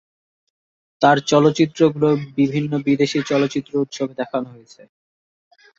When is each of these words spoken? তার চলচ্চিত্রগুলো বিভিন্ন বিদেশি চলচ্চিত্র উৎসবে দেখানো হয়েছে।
তার 1.01 1.17
চলচ্চিত্রগুলো 1.29 2.09
বিভিন্ন 2.37 2.71
বিদেশি 2.87 3.19
চলচ্চিত্র 3.29 3.71
উৎসবে 3.83 4.13
দেখানো 4.21 4.47
হয়েছে। 4.53 4.81